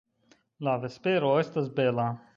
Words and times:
La 0.67 0.73
vespero 0.85 1.31
estas 1.45 1.73
bela! 1.81 2.11